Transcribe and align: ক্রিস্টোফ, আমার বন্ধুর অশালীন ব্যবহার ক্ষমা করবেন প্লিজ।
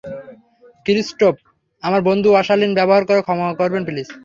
ক্রিস্টোফ, 0.85 1.35
আমার 1.83 2.01
বন্ধুর 2.07 2.37
অশালীন 2.41 2.71
ব্যবহার 2.75 3.03
ক্ষমা 3.25 3.47
করবেন 3.59 3.81
প্লিজ। 3.85 4.07